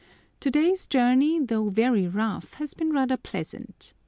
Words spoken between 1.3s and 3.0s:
though very rough, has been